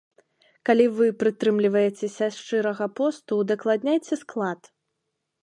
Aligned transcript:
Калі 0.69 0.85
вы 0.99 1.05
прытрымліваецеся 1.23 2.25
шчырага 2.39 2.89
посту, 3.01 3.31
удакладняйце 3.45 4.15
склад! 4.23 4.61